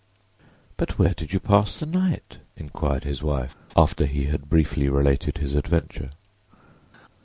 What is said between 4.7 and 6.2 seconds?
related his adventure.